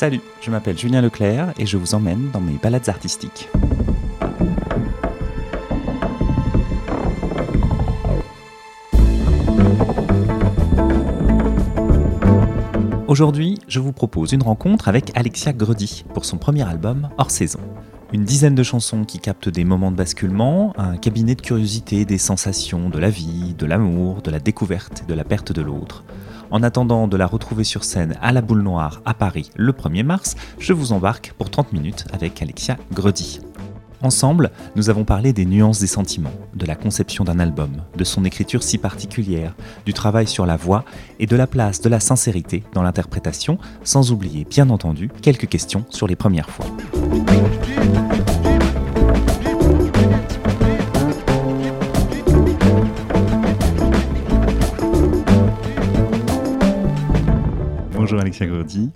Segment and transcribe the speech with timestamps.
[0.00, 3.48] Salut, je m'appelle Julien Leclerc et je vous emmène dans mes balades artistiques.
[13.08, 17.58] Aujourd'hui, je vous propose une rencontre avec Alexia Gredy pour son premier album Hors saison.
[18.12, 22.18] Une dizaine de chansons qui captent des moments de basculement, un cabinet de curiosité, des
[22.18, 26.04] sensations, de la vie, de l'amour, de la découverte, de la perte de l'autre.
[26.50, 30.02] En attendant de la retrouver sur scène à la Boule Noire à Paris le 1er
[30.02, 33.40] mars, je vous embarque pour 30 minutes avec Alexia Gredy.
[34.00, 38.24] Ensemble, nous avons parlé des nuances des sentiments, de la conception d'un album, de son
[38.24, 39.54] écriture si particulière,
[39.84, 40.84] du travail sur la voix
[41.18, 45.84] et de la place de la sincérité dans l'interprétation, sans oublier bien entendu quelques questions
[45.90, 46.66] sur les premières fois.
[58.10, 58.90] Bonjour Alexia Grody.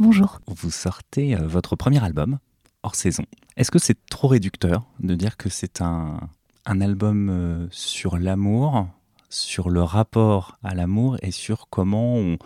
[0.00, 0.40] Bonjour.
[0.48, 2.38] Vous sortez euh, votre premier album,
[2.82, 3.22] hors saison.
[3.56, 6.18] Est-ce que c'est trop réducteur de dire que c'est un,
[6.64, 8.88] un album euh, sur l'amour,
[9.30, 12.38] sur le rapport à l'amour et sur comment on,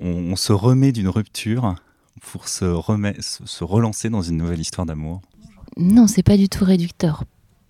[0.00, 1.74] on- on se remet d'une rupture
[2.22, 5.20] pour se, remet- se relancer dans une nouvelle histoire d'amour?
[5.76, 7.24] Non, c'est pas du tout réducteur.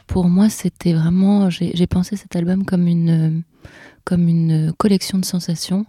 [0.07, 1.51] Pour moi, c'était vraiment.
[1.51, 3.43] J'ai pensé cet album comme une,
[4.05, 5.87] comme une collection de sensations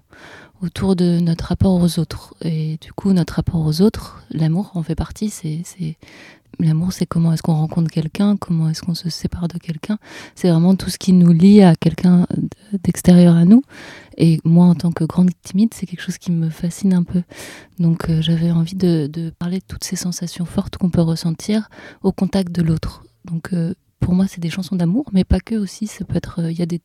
[0.61, 2.33] autour de notre rapport aux autres.
[2.43, 5.29] Et du coup, notre rapport aux autres, l'amour en fait partie.
[5.29, 5.97] C'est c'est-
[6.59, 9.97] L'amour, c'est comment est-ce qu'on rencontre quelqu'un, comment est-ce qu'on se sépare de quelqu'un.
[10.35, 12.27] C'est vraiment tout ce qui nous lie à quelqu'un
[12.83, 13.63] d'extérieur à nous.
[14.17, 17.23] Et moi, en tant que grande timide, c'est quelque chose qui me fascine un peu.
[17.79, 21.69] Donc, euh, j'avais envie de, parler de toutes ces sensations fortes qu'on peut ressentir
[22.03, 23.03] au contact de l'autre.
[23.25, 25.87] Donc euh, pour moi, c'est des chansons d'amour, mais pas que aussi.
[25.87, 26.81] Ça peut être, euh, il y a des,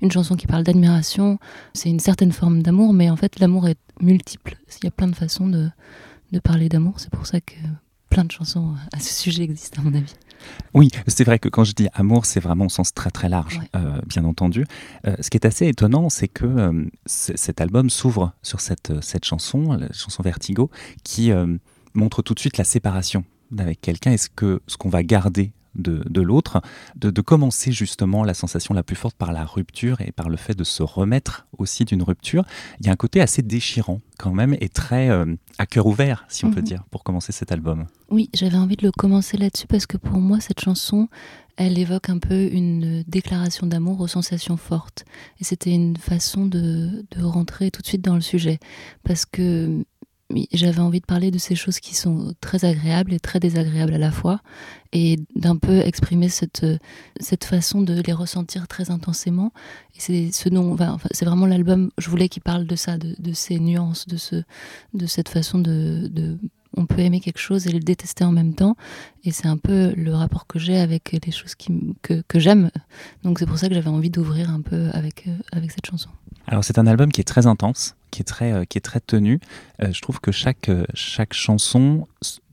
[0.00, 1.38] une chanson qui parle d'admiration.
[1.74, 4.56] C'est une certaine forme d'amour, mais en fait, l'amour est multiple.
[4.80, 5.68] Il y a plein de façons de,
[6.32, 6.94] de parler d'amour.
[6.98, 7.54] C'est pour ça que
[8.08, 10.14] plein de chansons à ce sujet existent, à mon avis.
[10.72, 13.58] Oui, c'est vrai que quand je dis amour, c'est vraiment au sens très très large,
[13.58, 13.68] Ouais.
[13.76, 14.64] euh, bien entendu.
[15.06, 19.24] Euh, ce qui est assez étonnant, c'est que euh, cet album s'ouvre sur cette, cette
[19.26, 20.70] chanson, la chanson Vertigo,
[21.04, 21.30] qui
[21.94, 23.24] montre tout de suite la séparation
[23.58, 26.60] avec quelqu'un et ce que ce qu'on va garder de, de l'autre,
[26.96, 30.36] de, de commencer justement la sensation la plus forte par la rupture et par le
[30.36, 32.44] fait de se remettre aussi d'une rupture.
[32.80, 36.24] Il y a un côté assez déchirant quand même et très euh, à cœur ouvert,
[36.28, 36.64] si on peut Mhm.
[36.66, 37.86] dire, pour commencer cet album.
[38.10, 41.08] Oui, j'avais envie de le commencer là-dessus parce que pour moi, cette chanson,
[41.56, 45.04] elle évoque un peu une déclaration d'amour aux sensations fortes.
[45.40, 48.58] Et c'était une façon de, de rentrer tout de suite dans le sujet.
[49.04, 49.84] Parce que
[50.52, 53.98] j'avais envie de parler de ces choses qui sont très agréables et très désagréables à
[53.98, 54.40] la fois.
[54.92, 56.66] Et d'un peu exprimer cette,
[57.20, 59.52] cette façon de les ressentir très intensément.
[59.96, 60.76] C'est ce dont,
[61.12, 64.42] c'est vraiment l'album, je voulais qu'il parle de ça, de, de ces nuances, de, ce,
[64.94, 66.38] de cette façon de,
[66.76, 68.76] on peut aimer quelque chose et le détester en même temps.
[69.24, 71.54] Et c'est un peu le rapport que j'ai avec les choses
[72.02, 72.70] que, que j'aime.
[73.22, 76.10] Donc c'est pour ça que j'avais envie d'ouvrir un peu avec, avec cette chanson.
[76.46, 79.00] Alors c'est un album qui est très intense, qui est très, euh, qui est très
[79.00, 79.40] tenu.
[79.82, 82.06] Euh, je trouve que chaque, euh, chaque chanson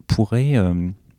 [0.08, 0.56] pourrait,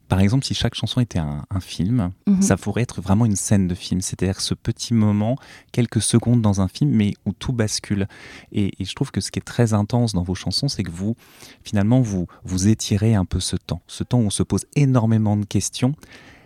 [0.09, 2.41] par exemple, si chaque chanson était un, un film, Mhm.
[2.41, 4.01] ça pourrait être vraiment une scène de film.
[4.01, 5.37] C'est-à-dire ce petit moment,
[5.73, 8.09] quelques secondes dans un film, mais où tout bascule.
[8.53, 10.91] Et, et je trouve que ce qui est très intense dans vos chansons, c'est que
[10.91, 11.17] vous,
[11.63, 13.83] finalement, vous, vous étirez un peu ce temps.
[13.87, 15.95] Ce temps où on se pose énormément de questions,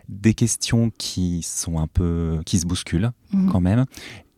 [0.08, 3.52] des questions qui sont un peu, qui se bousculent Mhm.
[3.52, 3.84] quand même,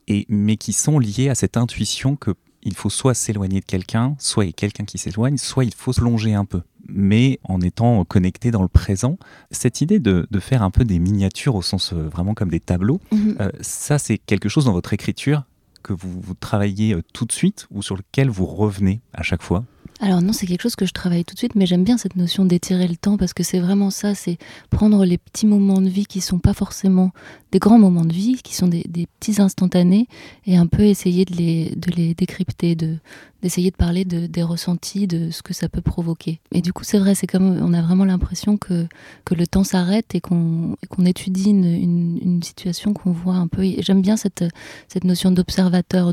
[0.09, 2.33] et, mais qui sont liées à cette intuition que
[2.65, 5.75] il faut soit s'éloigner de quelqu'un, soit il y a quelqu'un qui s'éloigne, soit il
[5.75, 9.19] faut se plonger un peu, mais en étant connecté dans le présent.
[9.51, 12.61] Cette idée de, de faire un peu des miniatures au sens euh, vraiment comme des
[12.61, 13.37] tableaux, Mhm.
[13.41, 15.45] euh, ça c'est quelque chose dans votre écriture
[15.83, 19.43] que vous, vous travaillez euh, tout de suite ou sur lequel vous revenez à chaque
[19.43, 19.65] fois?
[20.01, 22.17] Alors non, c'est quelque chose que je travaille tout de suite, mais j'aime bien cette
[22.17, 24.39] notion d'étirer le temps parce que c'est vraiment ça, c'est
[24.69, 27.13] prendre les petits moments de vie qui sont pas forcément
[27.53, 30.09] des grands moments de vie, qui sont des, petits instantanés,
[30.47, 32.99] et un peu essayer de les, décrypter, de
[33.43, 36.41] d'essayer de parler de, des ressentis, de ce que ça peut provoquer.
[36.51, 38.87] Et du coup, c'est vrai, c'est comme on a vraiment l'impression que,
[39.31, 43.63] le temps s'arrête et qu'on étudie une, situation qu'on voit un peu.
[43.79, 44.45] J'aime bien cette,
[45.05, 46.13] notion d'observateur,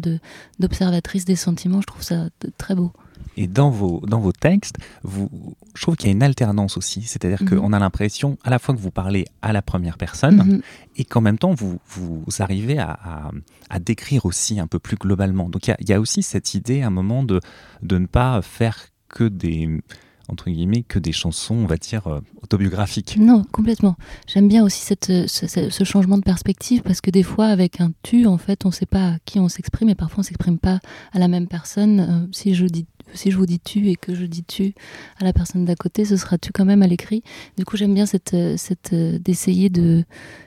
[0.60, 2.28] d'observatrice des sentiments, je trouve ça
[2.58, 2.92] très beau.
[3.38, 5.30] Et dans vos, dans vos textes, vous,
[5.76, 7.02] je trouve qu'il y a une alternance aussi.
[7.04, 7.60] C'est-à-dire Mhm.
[7.60, 10.62] qu'on a l'impression à la fois que vous parlez à la première personne Mhm.
[10.98, 13.32] et qu'en même temps, vous, vous arrivez à, à-
[13.70, 15.50] à décrire aussi un peu plus globalement.
[15.50, 17.40] Donc il y a, il y a aussi cette idée à un moment de,
[17.84, 19.82] de ne pas faire que des
[20.30, 23.18] entre guillemets que des chansons, on va dire, euh, autobiographiques.
[23.20, 23.98] Non, complètement.
[24.28, 27.82] J'aime bien aussi cette, euh, ce, ce- changement de perspective parce que des fois, avec
[27.82, 30.24] un tu, en fait, on ne sait pas à qui on s'exprime et parfois on
[30.24, 30.80] s'exprime pas
[31.12, 32.00] à la même personne.
[32.00, 34.74] Euh, si je dis si je vous dis tu et que je dis tu
[35.20, 37.24] à la personne d'à côté, ce sera tu quand même à l'écrit.
[37.58, 40.04] Du coup, j'aime bien cette, cette d'essayer de.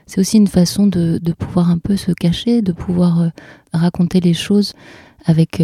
[0.07, 3.31] C'est aussi une façon de, pouvoir un peu se cacher, de pouvoir
[3.73, 4.73] raconter les choses
[5.25, 5.61] avec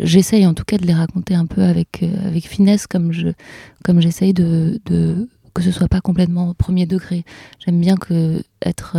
[0.00, 2.04] j'essaye en tout cas de les raconter un peu avec,
[2.44, 3.28] finesse, comme je
[3.84, 4.80] comme j'essaye de,
[5.54, 7.24] que ce soit pas complètement premier degré.
[7.58, 8.96] J'aime bien que être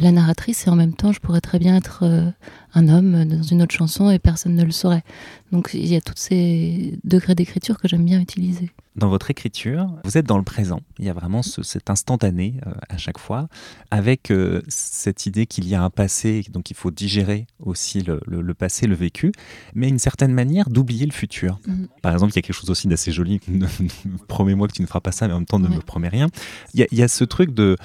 [0.00, 2.30] la narratrice et en même temps je pourrais très bien être euh,
[2.74, 5.04] un homme dans une autre chanson et personne ne le saurait.
[5.52, 8.70] Donc il y a tous ces degrés d'écriture que j'aime bien utiliser.
[8.96, 10.80] Dans votre écriture, vous êtes dans le présent.
[10.98, 13.48] Il y a vraiment cet instantané euh, à chaque fois,
[13.90, 18.54] avec euh, cette idée qu'il y a un passé, donc il faut digérer aussi le,
[18.54, 19.32] passé, le vécu,
[19.74, 21.60] mais une certaine manière d'oublier le futur.
[21.66, 21.88] Mhm.
[22.00, 23.40] Par exemple, il y a quelque chose aussi d'assez joli.
[24.28, 26.28] Promets-moi que tu ne feras pas ça, mais en même temps ne me promets rien.
[26.72, 27.76] Il il y a ce truc de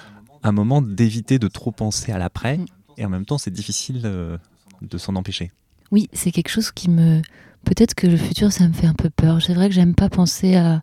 [0.43, 2.65] un moment d'éviter de trop penser à l'après, mm.
[2.97, 4.37] et en même temps, c'est difficile euh,
[4.81, 5.51] de s'en empêcher.
[5.91, 7.21] Oui, c'est quelque chose qui me.
[7.63, 9.39] Peut-être que le futur, ça me fait un peu peur.
[9.41, 10.81] C'est vrai que j'aime pas penser à,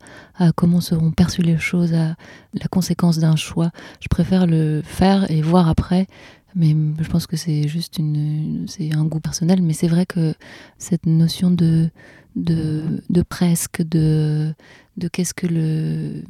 [0.54, 2.14] comment seront perçues les choses, à
[2.54, 3.72] la conséquence d'un choix.
[4.00, 6.06] Je préfère le faire et voir après.
[6.54, 9.60] Mais je pense que c'est juste une, c'est un goût personnel.
[9.60, 10.34] Mais c'est vrai que
[10.78, 11.90] cette notion de,
[12.36, 14.54] de, de presque, de,
[14.96, 16.22] de qu'est-ce que le,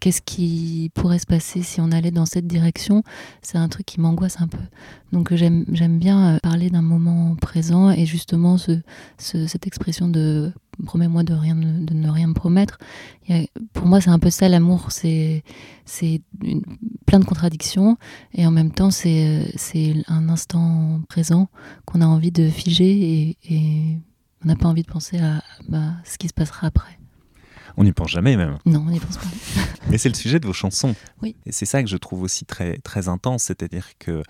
[0.00, 3.02] qu'est-ce qui pourrait se passer si on allait dans cette direction,
[3.42, 4.58] c'est un truc qui m'angoisse un peu.
[5.12, 5.64] Donc j'aime
[5.98, 8.56] bien euh, parler d'un moment présent et justement
[9.18, 10.52] cette expression de
[10.84, 12.78] promets-moi de, ne rien me promettre.
[13.72, 15.42] pour moi, c'est un peu ça l'amour, c'est
[17.06, 17.96] plein de contradictions
[18.32, 19.52] et en même temps, c'est
[20.08, 21.48] un instant présent
[21.84, 23.98] qu'on a envie de figer et,
[24.42, 26.98] on n'a pas envie de penser à bah, ce qui se passera après.
[27.80, 28.58] On n'y pense jamais même.
[28.66, 29.24] Non, on n'y pense pas.
[29.90, 30.94] Mais c'est le sujet de vos chansons.
[31.22, 31.34] Oui.
[31.46, 34.22] Et c'est ça que je trouve aussi très, très intense, c'est-à-dire que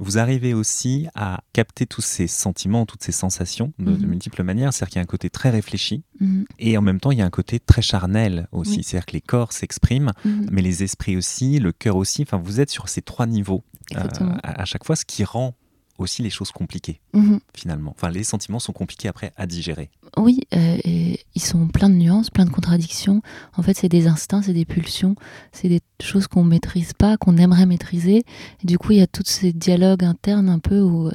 [0.00, 4.06] vous arrivez aussi à capter tous ces sentiments, toutes ces sensations de, mhm.
[4.08, 4.72] multiples manières.
[4.72, 6.46] C'est-à-dire qu'il y a un côté très réfléchi mhm.
[6.58, 8.82] et en même temps il y a un côté très charnel aussi.
[8.82, 10.48] C'est-à-dire que les corps s'expriment, mhm.
[10.50, 12.22] mais les esprits aussi, le cœur aussi.
[12.22, 13.62] Enfin, vous êtes sur ces trois niveaux
[13.94, 14.00] euh,
[14.42, 15.54] à, à chaque fois, ce qui rend
[15.98, 17.40] aussi les choses compliquées, mhm.
[17.54, 17.94] finalement.
[17.96, 19.90] Enfin, les sentiments sont compliqués après à digérer.
[20.16, 23.22] Oui, euh, et ils sont pleins de nuances, plein de contradictions.
[23.56, 25.14] En fait, c'est des instincts, c'est des pulsions,
[25.52, 28.24] c'est des choses qu'on maîtrise pas, qu'on aimerait maîtriser.
[28.62, 31.12] Et du coup, il y a tous ces dialogues internes un peu où, euh,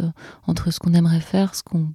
[0.48, 1.90] entre ce qu'on aimerait faire, ce qu'on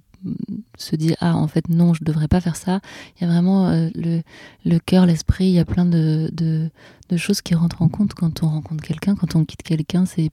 [0.77, 2.79] se dit ah en fait non je devrais pas faire ça
[3.15, 4.21] il y a vraiment euh, le,
[4.65, 6.69] le cœur l'esprit il y a plein de, de,
[7.09, 10.31] de, choses qui rentrent en compte quand on rencontre quelqu'un quand on quitte quelqu'un c'est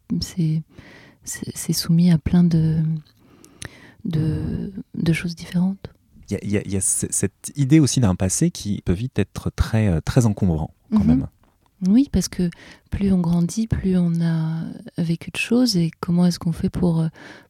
[1.25, 2.83] c'est soumis à plein de,
[4.05, 5.89] de, choses différentes.
[6.31, 10.27] Il y, a cette idée aussi d'un passé qui peut vite être très, euh, très
[10.27, 11.07] encombrant quand mhm.
[11.07, 11.27] même.
[11.89, 12.49] Oui, parce que
[12.91, 14.63] plus on grandit, plus on a
[14.97, 17.07] vécu de choses et comment est-ce qu'on fait pour,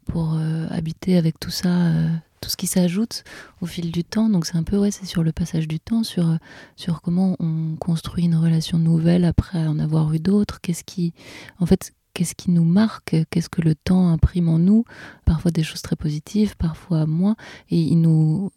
[0.06, 2.08] pour euh, habiter avec tout ça, euh,
[2.40, 3.22] tout ce qui s'ajoute
[3.60, 4.28] au fil du temps.
[4.28, 6.36] Donc c'est un peu, ouais, c'est sur le passage du temps, sur,
[6.74, 10.60] sur comment on construit une relation nouvelle après en avoir eu d'autres.
[10.60, 11.12] Qu'est-ce qui,
[11.60, 14.84] en fait, qu'est-ce qui nous marque, qu'est-ce que le temps imprime en nous,
[15.24, 17.36] parfois des choses très positives, parfois moins,
[17.70, 18.50] et il nous,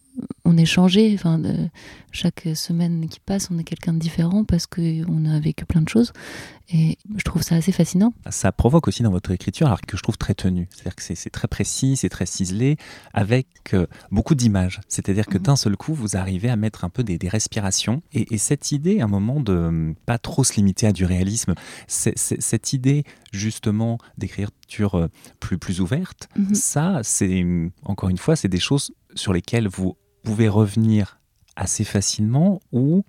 [0.45, 1.11] on est changé.
[1.13, 1.41] Enfin,
[2.11, 5.89] chaque semaine qui passe, on est quelqu'un de différent parce qu'on a vécu plein de
[5.89, 6.13] choses.
[6.69, 8.13] Et je trouve ça assez fascinant.
[8.29, 10.67] Ça provoque aussi dans votre écriture, alors que je trouve très tenue.
[10.71, 12.77] C'est-à-dire que c'est très précis, c'est très ciselé,
[13.13, 14.81] avec euh, beaucoup d'images.
[14.89, 15.43] C'est-à-dire que mhm.
[15.43, 18.01] d'un seul coup, vous arrivez à mettre un peu des, respirations.
[18.13, 21.53] Et, cette idée, à un moment, de pas trop se limiter à du réalisme,
[21.87, 25.07] cette idée justement d'écriture euh,
[25.39, 26.53] plus, plus ouverte, mhm.
[26.53, 27.45] ça, c'est
[27.83, 31.21] encore une fois, c'est des choses sur lesquelles vous pouvez revenir
[31.55, 33.03] assez facilement ou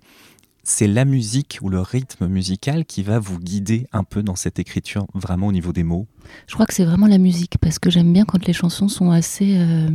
[0.63, 4.57] c'est la musique ou le rythme musical qui va vous guider un peu dans cette
[4.57, 6.07] écriture vraiment au niveau des mots?
[6.47, 9.11] Je crois que c'est vraiment la musique parce que j'aime bien quand les chansons sont
[9.11, 9.89] assez euh,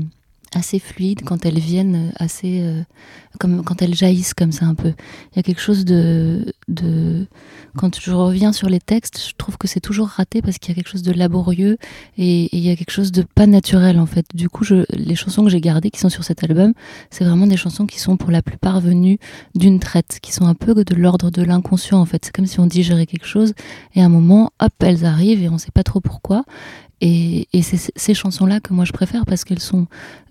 [0.56, 2.82] assez fluides, quand elles viennent assez euh,
[3.38, 4.92] comme quand elles jaillissent comme ça un peu.
[5.32, 7.26] Il y a quelque chose de de
[7.76, 10.72] quand je reviens sur les textes, je trouve que c'est toujours raté parce qu'il y
[10.72, 11.76] a quelque chose de laborieux
[12.16, 14.26] et, il y a quelque chose de pas naturel en fait.
[14.34, 16.72] Du coup, je, les chansons que j'ai gardées qui sont sur cet album,
[17.10, 19.18] c'est vraiment des chansons qui sont pour la plupart venues
[19.54, 22.24] d'une traite, qui sont un peu de l'ordre de l'inconscient en fait.
[22.24, 23.54] C'est comme si on digérait quelque chose
[23.94, 26.44] et à un moment, hop, elles arrivent et on sait pas trop pourquoi.
[27.00, 29.86] Et, c'est ces chansons-là que moi je préfère parce qu'elles sont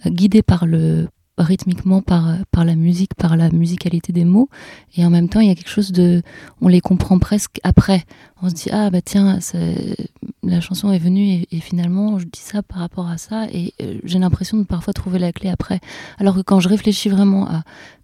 [0.05, 4.49] guidées par le rythmiquement par, par la musique, par la musicalité des mots.
[4.95, 6.21] Et en même temps, il y a quelque chose de.
[6.61, 8.03] On les comprend presque après.
[8.41, 9.39] On se dit, ah bah tiens,
[10.43, 13.47] la chanson est venue et, finalement, je dis ça par rapport à ça.
[13.51, 15.79] Et euh, j'ai l'impression de parfois trouver la clé après.
[16.19, 17.63] Alors que quand je réfléchis vraiment à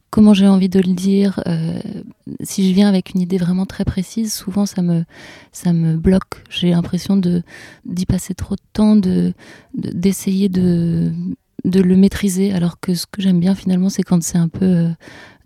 [0.10, 1.80] comment j'ai envie de le dire, euh,
[2.42, 6.44] si je viens avec une idée vraiment très précise, souvent ça me, bloque.
[6.50, 9.34] J'ai l'impression d'y passer trop de temps, de
[9.74, 11.12] d'essayer de
[11.66, 14.66] de le maîtriser, alors que ce que j'aime bien finalement, c'est quand c'est un peu
[14.66, 14.90] euh,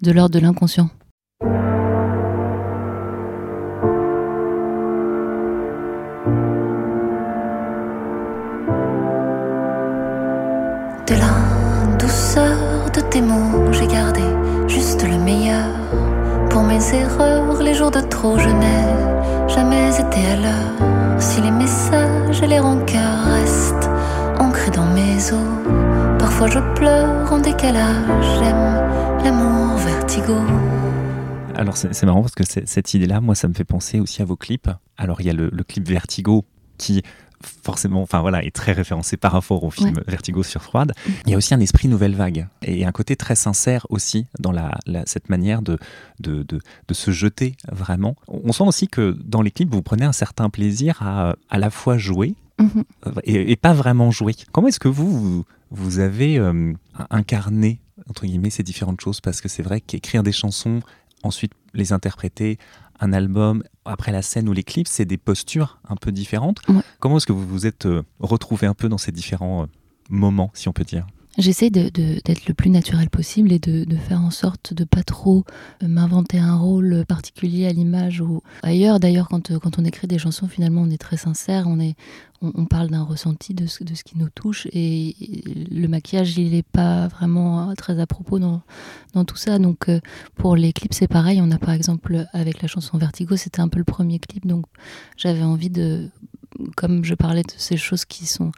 [0.01, 0.89] de l'ordre de l'inconscient.
[17.83, 21.19] Erreurs, les jours de trop, je n'ai jamais été à l'heure.
[21.19, 23.89] Si les messages et les rancœurs restent
[24.39, 28.39] ancrés dans mes os, parfois je pleure en décalage.
[28.39, 30.35] J'aime l'amour vertigo.
[31.55, 34.35] Alors c'est marrant parce que cette idée-là, moi, ça me fait penser aussi à vos
[34.35, 34.69] clips.
[34.97, 36.45] Alors il y a le, le clip Vertigo
[36.77, 37.03] qui
[37.45, 40.93] forcément, enfin voilà, est très référencé par rapport au film Vertigo sur Froide.
[41.25, 44.51] Il y a aussi un esprit nouvelle vague et un côté très sincère aussi dans
[44.51, 44.71] la,
[45.05, 45.77] cette manière de
[46.19, 48.15] de, de, se jeter vraiment.
[48.27, 51.69] On sent aussi que dans les clips, vous prenez un certain plaisir à à la
[51.69, 52.83] fois jouer mhm.
[53.23, 54.35] et, pas vraiment jouer.
[54.51, 56.73] Comment est-ce que vous, vous, avez euh,
[57.09, 59.21] incarné entre guillemets ces différentes choses?
[59.21, 60.81] Parce que c'est vrai qu'écrire des chansons,
[61.23, 62.57] ensuite les interpréter,
[62.99, 66.61] un album, après la scène ou les clips, c'est des postures un peu différentes.
[66.99, 69.65] Comment est-ce que vous vous êtes euh, retrouvé un peu dans ces différents euh,
[70.09, 71.05] moments, si on peut dire?
[71.39, 75.43] J'essaie d'être le plus naturel possible et de, faire en sorte de pas trop
[75.81, 78.99] euh, m'inventer un rôle particulier à l'image ou ailleurs.
[78.99, 82.89] D'ailleurs, quand, euh, quand on écrit des chansons, finalement, on est très sincère, on, parle
[82.89, 85.15] d'un ressenti de ce, qui nous touche et
[85.71, 88.61] le maquillage, il n'est pas vraiment euh, très à propos dans,
[89.13, 89.57] dans tout ça.
[89.57, 89.89] Donc,
[90.35, 91.41] pour les clips, c'est pareil.
[91.41, 94.65] On a par exemple, avec la chanson Vertigo, c'était un peu le premier clip, donc
[95.17, 96.09] j'avais envie de,
[96.75, 98.51] comme je parlais de ces choses qui sont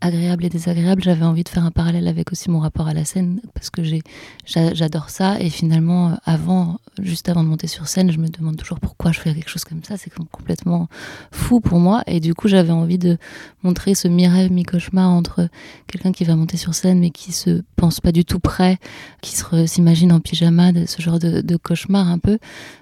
[0.00, 3.04] agréable et désagréable, j'avais envie de faire un parallèle avec aussi mon rapport à la
[3.04, 4.02] scène parce que j'ai,
[4.44, 8.80] j'adore ça et finalement avant, juste avant de monter sur scène, je me demande toujours
[8.80, 10.88] pourquoi je fais quelque chose comme ça, c'est complètement
[11.30, 13.18] fou pour moi et du coup j'avais envie de
[13.62, 15.48] montrer ce mi-rêve, mi-cauchemar entre
[15.86, 18.78] quelqu'un qui va monter sur scène mais qui se pense pas du tout prêt,
[19.22, 19.34] qui
[19.66, 22.38] s'imagine en pyjama, ce genre de, de cauchemar un peu.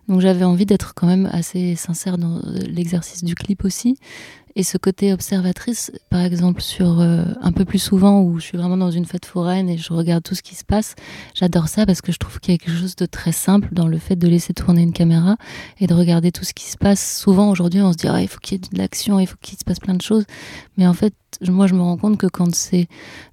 [0.09, 3.97] Donc j'avais envie d'être quand même assez sincère dans l'exercice du clip aussi.
[4.56, 8.58] Et ce côté observatrice, par exemple, sur euh, un peu plus souvent où je suis
[8.58, 10.94] vraiment dans une fête foraine et je regarde tout ce qui se passe,
[11.34, 13.88] j'adore ça parce que je trouve qu'il y a quelque chose de très simple dans
[13.88, 15.37] le fait de laisser tourner une caméra
[15.80, 17.18] et de regarder tout ce qui se passe.
[17.18, 19.37] Souvent aujourd'hui, on se dit ah, il faut qu'il y ait de l'action, il faut
[19.42, 20.25] qu'il se passe plein de choses,
[20.76, 21.14] mais en fait,
[21.49, 22.87] moi, je me rends compte que quand c'est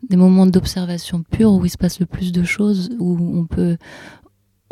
[0.09, 3.77] des moments d'observation pure où il se passe le plus de choses, où on peut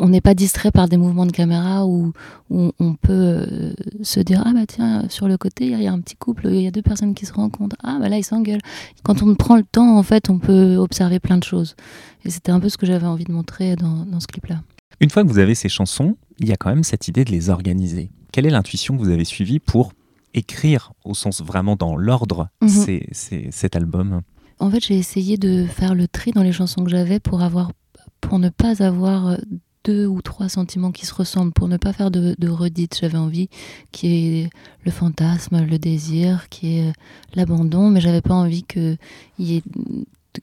[0.00, 2.12] on n'est pas distrait par des mouvements de caméra où,
[2.50, 6.00] on peut euh, se dire ah bah tiens sur le côté il y, a un
[6.00, 7.76] petit couple il y a deux personnes qui se rencontrent.
[7.82, 8.60] Ah bah là ils s'engueulent.
[9.04, 11.76] Quand on prend le temps en fait on peut observer plein de choses.
[12.24, 14.62] Et c'était un peu ce que j'avais envie de montrer dans, ce clip là
[15.00, 17.30] une fois que vous avez ces chansons il y a quand même cette idée de
[17.30, 18.10] les organiser.
[18.32, 19.92] Quelle est l'intuition que vous avez suivie pour
[20.34, 23.00] écrire au sens vraiment dans l'ordre mhm.
[23.12, 24.22] cet album?
[24.58, 27.70] En fait j'ai essayé de faire le tri dans les chansons que j'avais pour avoir
[28.20, 29.36] pour ne pas avoir
[29.84, 32.50] deux ou trois sentiments qui se ressemblent pour ne pas faire de, de.
[33.00, 33.48] J'avais envie
[33.92, 34.50] qui est
[34.84, 36.92] le fantasme, le désir, qui est
[37.34, 38.98] l'abandon, mais j'avais pas envie qu'il
[39.38, 39.62] y ait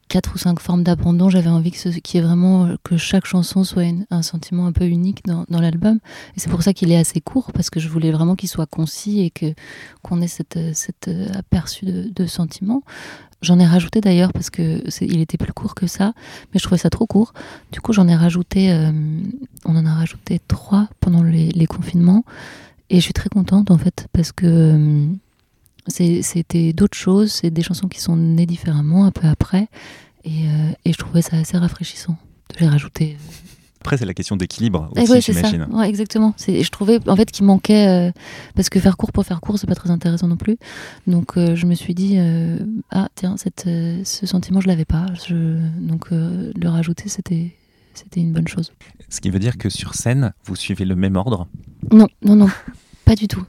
[0.09, 1.29] quatre ou cinq formes d'abandon.
[1.29, 4.85] J'avais envie que ce, qui est vraiment que chaque chanson soit un sentiment un peu
[4.85, 5.99] unique dans, l'album.
[6.35, 8.65] Et c'est pour ça qu'il est assez court parce que je voulais vraiment qu'il soit
[8.65, 9.53] concis et que
[10.01, 12.83] qu'on ait cette, cette aperçu de, de sentiments.
[13.41, 16.13] J'en ai rajouté d'ailleurs parce que il était plus court que ça,
[16.53, 17.33] mais je trouvais ça trop court.
[17.71, 18.91] Du coup, j'en ai rajouté, euh,
[19.65, 22.23] on en a rajouté trois pendant les, confinements,
[22.89, 25.07] et je suis très contente en fait parce que euh,
[25.87, 29.67] c'était d'autres choses, c'est des chansons qui sont nées différemment un peu après,
[30.23, 32.17] et, euh, et je trouvais ça assez rafraîchissant
[32.53, 33.17] de les rajouter
[33.87, 35.65] après, c'est la question d'équilibre eh aussi, j'imagine.
[35.71, 36.33] Ouais, exactement.
[36.45, 38.11] Je trouvais en fait qu'il manquait euh,
[38.53, 40.57] parce que faire court pour faire court, c'est pas très intéressant non plus.
[41.07, 42.57] Donc euh, je me suis dit euh,
[42.91, 45.05] ah tiens, cette, ce sentiment je l'avais pas.
[45.25, 47.55] Je, donc le rajouter, c'était
[47.93, 48.73] c'était une bonne chose.
[49.07, 51.47] Ce qui veut dire que sur scène, vous suivez le même ordre?
[51.89, 52.49] Non, non, non.
[53.05, 53.45] Pas du tout.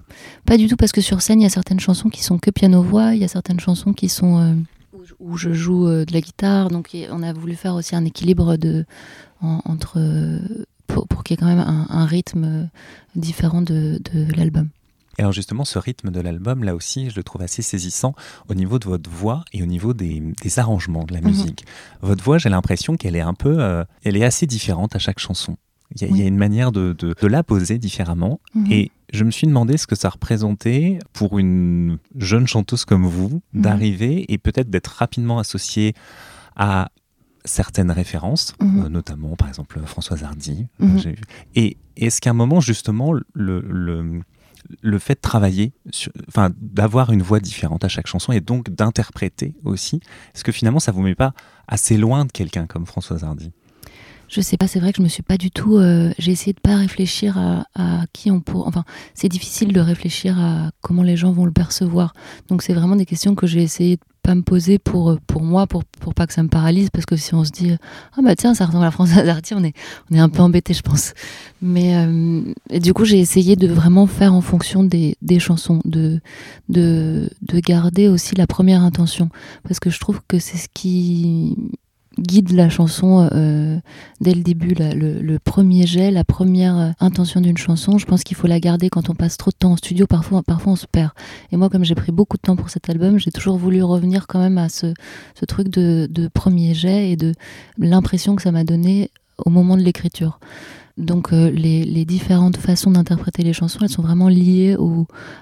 [0.47, 2.52] Pas du tout parce que sur scène, il y a certaines chansons qui sont que
[2.52, 4.57] piano-voix, il y a certaines chansons qui sont
[5.18, 6.68] où je joue de la guitare.
[6.68, 8.84] Donc on a voulu faire aussi un équilibre de,
[9.40, 9.98] entre
[10.86, 12.68] pour, qu'il y ait quand même un, rythme
[13.14, 14.00] différent de,
[14.36, 14.68] l'album.
[15.18, 18.14] Et alors justement, ce rythme de l'album, là aussi, je le trouve assez saisissant
[18.48, 20.22] au niveau de votre voix et au niveau des,
[20.56, 21.28] arrangements de la mhm.
[21.28, 21.64] musique.
[22.02, 25.18] Votre voix, j'ai l'impression qu'elle est un peu, euh, elle est assez différente à chaque
[25.18, 25.56] chanson.
[25.97, 28.40] Il y, a une manière de, la poser différemment.
[28.54, 28.73] Mhm.
[28.73, 33.40] Et je me suis demandé ce que ça représentait pour une jeune chanteuse comme vous
[33.52, 33.62] mhm.
[33.62, 35.95] d'arriver et peut-être d'être rapidement associée
[36.57, 36.90] à
[37.45, 38.85] certaines références, mhm.
[38.85, 40.66] euh, notamment par exemple Françoise Hardy.
[40.83, 41.14] Euh.
[41.54, 44.23] Et est-ce qu'à un moment justement le,
[44.83, 45.73] le fait de travailler,
[46.28, 50.00] enfin d'avoir une voix différente à chaque chanson et donc d'interpréter aussi,
[50.35, 51.33] est-ce que finalement ça vous met pas
[51.66, 53.52] assez loin de quelqu'un comme Françoise Hardy?
[54.28, 55.76] Je sais pas, c'est vrai que je me suis pas du tout.
[55.76, 58.68] Euh, j'ai essayé de pas réfléchir à, qui on pourrait.
[58.68, 62.12] Enfin, c'est difficile de réfléchir à comment les gens vont le percevoir.
[62.49, 65.66] Donc, c'est vraiment des questions que j'ai essayé de pas me poser pour, pour moi,
[65.66, 66.90] pour, pour pas que ça me paralyse.
[66.90, 67.73] Parce que si on se dit,
[68.16, 69.75] ah bah tiens, ça ressemble à François Darty, on est,
[70.11, 71.14] on est un peu embêté, je pense.
[71.62, 72.42] Mais euh,
[72.78, 76.20] du coup, j'ai essayé de vraiment faire en fonction des, des chansons, de,
[76.68, 79.30] de, de garder aussi la première intention.
[79.62, 81.56] Parce que je trouve que c'est ce qui
[82.18, 83.78] guide la chanson euh,
[84.20, 87.98] dès le début, le, premier jet, la première euh, intention d'une chanson.
[87.98, 90.06] Je pense qu'il faut la garder quand on passe trop de temps en studio.
[90.06, 91.10] Parfois, parfois on se perd.
[91.52, 94.26] Et moi, comme j'ai pris beaucoup de temps pour cet album, j'ai toujours voulu revenir
[94.26, 94.92] quand même à ce,
[95.46, 97.34] truc de, de premier jet et de
[97.78, 100.40] l'impression que ça m'a donné au moment de l'écriture.
[100.98, 104.76] Donc euh, les, différentes façons d'interpréter les chansons, elles sont vraiment liées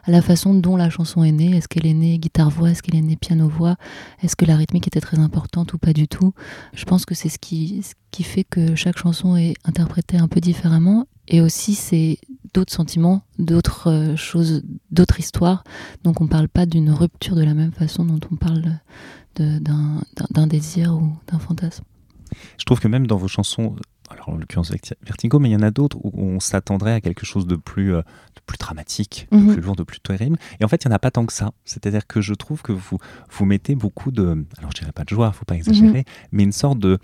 [0.05, 1.57] à la façon dont la chanson est née.
[1.57, 2.71] Est-ce qu'elle est née guitare-voix?
[2.71, 3.77] Est-ce qu'elle est née piano-voix?
[4.23, 6.35] Est-ce que la rythmique était très importante ou pas du tout?
[6.75, 10.41] Je pense que c'est ce qui, qui fait que chaque chanson est interprétée un peu
[10.41, 11.07] différemment.
[11.29, 12.19] Et aussi, c'est
[12.53, 15.65] d'autres sentiments, d'autres euh, choses, d'autres histoires.
[16.05, 18.63] Donc on ne parle pas d'une rupture de la même façon dont on parle
[19.37, 21.85] d'un désir ou d'un fantasme.
[22.59, 23.77] Je trouve que même dans vos chansons,
[24.27, 27.47] en l'occurrence Vertigo, mais il y en a d'autres où on s'attendrait à quelque chose
[27.47, 29.53] de plus, euh, de plus dramatique, de mhm.
[29.53, 30.39] plus lourd, de plus terrible.
[30.61, 31.53] Et en fait, il n'y en a pas tant que ça.
[31.65, 32.99] C'est-à-dire que je trouve que vous,
[33.31, 36.05] vous mettez beaucoup de, alors je dirais pas de joie, faut pas exagérer, mhm.
[36.33, 36.99] mais une sorte de,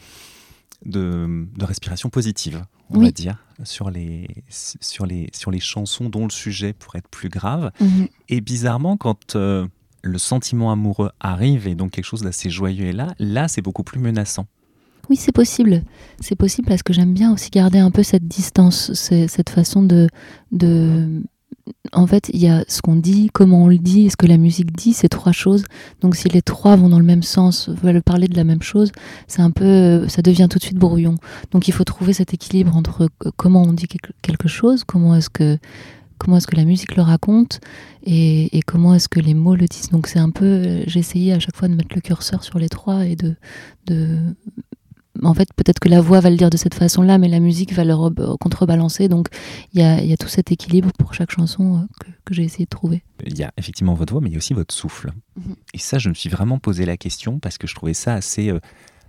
[0.85, 6.31] de, respiration positive, on va dire, sur les, sur, les, sur les chansons dont le
[6.31, 7.71] sujet pourrait être plus grave.
[7.81, 8.09] Mhm.
[8.29, 9.37] Et bizarrement, quand...
[9.37, 9.67] Euh,
[10.05, 13.85] le sentiment amoureux arrive et donc quelque chose d'assez joyeux est là, là c'est beaucoup
[13.85, 14.49] plus menaçant.
[15.11, 15.83] Oui, c'est possible.
[16.21, 20.09] C'est possible parce que j'aime bien aussi garder un peu cette distance, cette façon de.
[21.93, 24.37] En fait, il y a ce qu'on dit, comment on le dit, ce que la
[24.37, 25.65] musique dit, c'est trois choses.
[26.01, 28.91] Donc si les trois vont dans le même sens, veulent parler de la même chose,
[29.29, 31.17] ça devient tout de suite brouillon.
[31.53, 33.87] Donc il faut trouver cet équilibre entre comment on dit
[34.23, 35.59] quelque chose, comment est-ce que
[36.19, 37.61] comment est-ce que la musique le raconte
[38.05, 39.91] et, comment est-ce que les mots le disent.
[39.91, 42.69] Donc c'est un peu, j'ai essayé à chaque fois de mettre le curseur sur les
[42.69, 43.37] trois et de
[45.29, 47.73] en fait, peut-être que la voix va le dire de cette façon-là, mais la musique
[47.73, 47.95] va le
[48.37, 49.09] contrebalancer.
[49.09, 49.29] Donc,
[49.73, 53.03] il y a, tout cet équilibre pour chaque chanson euh, que, j'ai essayé de trouver.
[53.27, 55.13] Il y a effectivement votre voix, mais il y a aussi votre souffle.
[55.37, 55.55] Mhm.
[55.75, 58.51] Et ça, je me suis vraiment posé la question parce que je trouvais ça assez
[58.51, 58.61] euh,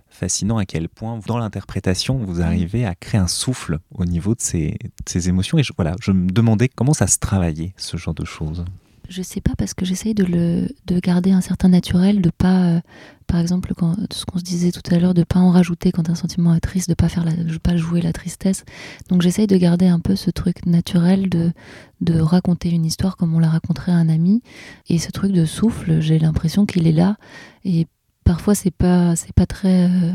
[0.08, 2.42] fascinant à quel point, dans l'interprétation, vous mhm.
[2.42, 5.58] arrivez à créer un souffle au niveau de ces, émotions.
[5.58, 8.64] Et voilà, je me demandais comment ça se travaillait, ce genre de choses.
[9.08, 12.64] Je sais pas parce que j'essaye de, le, de garder un certain naturel, de pas,
[12.64, 12.80] euh,
[13.26, 16.08] par exemple, quand, ce qu'on se disait tout à l'heure, de pas en rajouter quand
[16.08, 17.24] un sentiment est triste, de pas faire
[17.62, 18.64] pas jouer la tristesse.
[19.10, 21.52] Donc j'essaye de garder un peu ce truc naturel de,
[22.00, 24.42] de raconter une histoire comme on la raconterait à un ami.
[24.88, 27.16] Et ce truc de souffle, j'ai l'impression qu'il est là.
[27.64, 27.86] Et
[28.24, 30.12] parfois c'est pas, c'est pas très, euh,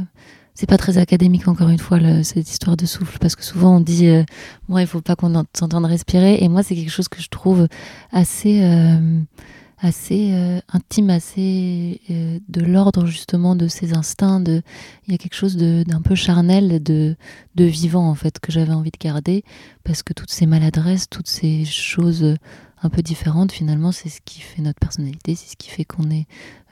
[0.59, 3.79] c'est pas très académique encore une fois cette histoire de souffle parce que souvent on
[3.79, 4.23] dit euh,
[4.67, 7.69] bon il faut pas qu'on s'entende respirer et moi c'est quelque chose que je trouve
[8.11, 9.21] assez euh,
[9.85, 12.01] euh, intime assez
[12.49, 14.61] de l'ordre justement de ses instincts de
[15.07, 17.15] il y a quelque chose d'un peu charnel de
[17.55, 19.45] vivant en fait que j'avais envie de garder
[19.85, 22.35] parce que toutes ces maladresses toutes ces choses
[22.81, 26.09] un peu différentes finalement c'est ce qui fait notre personnalité c'est ce qui fait qu'on
[26.09, 26.27] est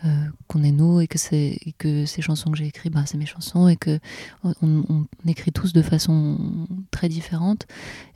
[0.06, 0.10] euh,
[0.46, 3.26] qu'on est nous et que, c'est, que ces chansons que j'ai écrites, bah, c'est mes
[3.26, 4.00] chansons et que
[4.44, 7.66] on, écrit tous de façon très différente.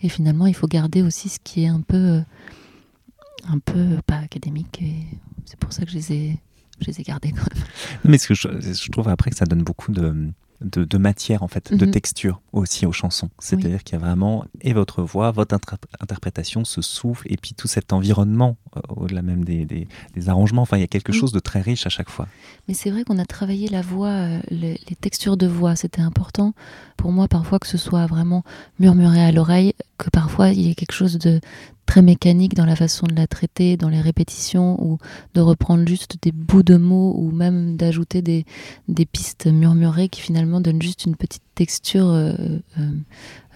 [0.02, 2.22] Et finalement, il faut garder aussi ce qui est un peu, euh,
[3.50, 4.80] un peu pas académique.
[4.84, 4.94] Et
[5.46, 6.40] c'est pour ça que je les ai,
[6.82, 7.66] je les ai gardés quand même.
[8.04, 11.74] Mais ce que je trouve après que ça donne beaucoup de de, matière, en fait,
[11.74, 11.92] de mhm.
[11.92, 13.30] texture aussi aux chansons.
[13.40, 15.56] C'est-à-dire qu'il y a vraiment, et votre voix, votre
[16.00, 19.88] interprétation, ce souffle, et puis tout cet environnement, euh, au-delà même des, des,
[20.30, 20.62] arrangements.
[20.62, 22.28] Enfin, il y a quelque chose de très riche à chaque fois.
[22.68, 26.02] Mais c'est vrai qu'on a travaillé la voix, euh, les, les, textures de voix, c'était
[26.02, 26.54] important
[26.98, 28.44] pour moi parfois que ce soit vraiment
[28.80, 31.40] murmuré à l'oreille, que parfois il y ait quelque chose de
[31.86, 34.98] très mécanique dans la façon de la traiter, dans les répétitions, ou
[35.34, 38.46] de reprendre juste des bouts de mots, ou même d'ajouter des,
[39.12, 42.34] pistes murmurées qui finalement donnent juste une petite texture euh,
[42.80, 42.92] euh,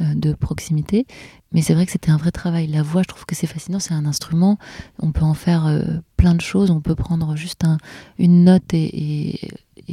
[0.02, 1.08] euh, de proximité.
[1.54, 2.68] Mais c'est vrai que c'était un vrai travail.
[2.68, 4.60] La voix, je trouve que c'est fascinant, c'est un instrument,
[5.00, 5.72] on peut en faire
[6.18, 7.78] plein de choses, on peut prendre juste un,
[8.20, 9.40] une note et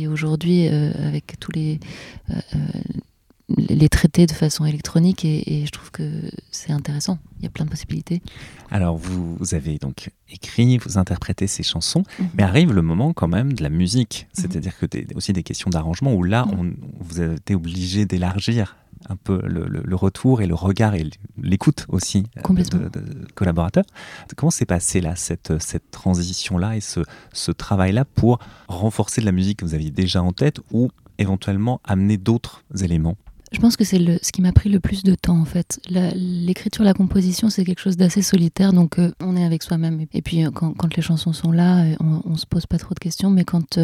[0.09, 1.79] aujourd'hui, avec tous les
[3.57, 7.19] les traiter de façon électronique et, je trouve que c'est intéressant.
[7.39, 8.23] Il y a plein de possibilités.
[8.71, 12.29] Alors vous, avez donc écrit, vous interprétez ces chansons, mhm.
[12.35, 14.27] mais arrive le moment quand même de la musique.
[14.29, 14.43] Mhm.
[14.43, 16.59] C'est-à-dire que des, aussi des questions d'arrangement où là, mhm.
[16.59, 18.77] on, vous avez été obligé d'élargir
[19.09, 23.85] un peu le, retour et le regard et l'écoute aussi de, collaborateurs.
[24.37, 27.01] Comment s'est passé là cette, cette transition-là et ce,
[27.33, 28.39] ce travail-là pour
[28.69, 30.89] renforcer de la musique que vous aviez déjà en tête ou
[31.19, 33.17] éventuellement amener d'autres éléments?
[33.53, 35.81] Je pense que c'est ce qui m'a pris le plus de temps en fait.
[35.89, 40.07] L'écriture, la, composition, c'est quelque chose d'assez solitaire, donc euh, on est avec soi-même.
[40.13, 42.95] Et puis euh, quand, les chansons sont là, euh, on, on, se pose pas trop
[42.95, 43.79] de questions, mais quand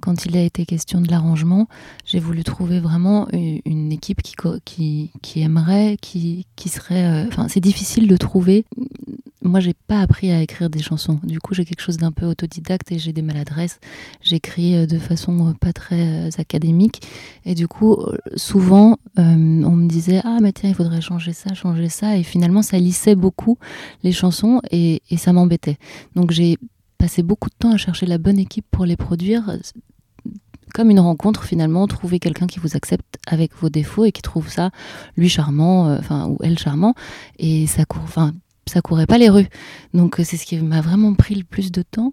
[0.00, 1.68] quand il a été question de l'arrangement,
[2.04, 4.34] j'ai voulu trouver vraiment une, équipe qui,
[4.64, 7.24] qui, qui, aimerait, qui, qui serait.
[7.28, 8.64] Enfin, c'est difficile de trouver
[9.44, 11.18] moi, j'ai pas appris à écrire des chansons.
[11.22, 13.80] Du coup, j'ai quelque chose d'un peu autodidacte et j'ai des maladresses.
[14.22, 17.02] J'écris euh, de façon euh, pas très euh, académique.
[17.44, 17.96] Et du coup,
[18.36, 22.16] souvent, on me disait Ah, mais tiens, il faudrait changer ça, changer ça.
[22.16, 23.58] Et finalement, ça lissait beaucoup
[24.02, 25.78] les chansons et, ça m'embêtait.
[26.14, 26.56] Donc, j'ai
[26.98, 29.56] passé beaucoup de temps à chercher la bonne équipe pour les produire
[30.74, 34.48] comme une rencontre finalement, trouver quelqu'un qui vous accepte avec vos défauts et qui trouve
[34.48, 34.70] ça
[35.16, 36.94] lui charmant, enfin ou elle charmant,
[37.38, 38.08] et ça court,
[38.66, 39.48] ça courait pas les rues.
[39.94, 42.12] Donc euh, c'est ce qui m'a vraiment pris le plus de temps.